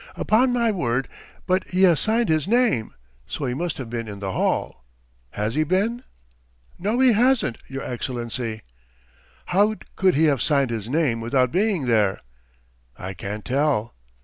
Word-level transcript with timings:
"Upon 0.15 0.51
my 0.51 0.71
word, 0.71 1.07
but 1.45 1.63
he 1.65 1.83
has 1.83 1.99
signed 1.99 2.27
his 2.27 2.47
name! 2.47 2.95
So 3.27 3.45
he 3.45 3.53
must 3.53 3.77
have 3.77 3.87
been 3.87 4.07
in 4.07 4.17
the 4.19 4.31
hall. 4.31 4.83
Has 5.33 5.53
he 5.53 5.63
been?" 5.63 6.03
"No, 6.79 6.97
he 6.99 7.11
hasn't, 7.13 7.59
your 7.67 7.83
Excellency." 7.83 8.63
"How 9.45 9.75
could 9.95 10.15
he 10.15 10.23
have 10.23 10.41
signed 10.41 10.71
his 10.71 10.89
name 10.89 11.21
without 11.21 11.51
being 11.51 11.85
there?" 11.85 12.21
"I 12.97 13.13
can't 13.13 13.45
tell." 13.45 13.93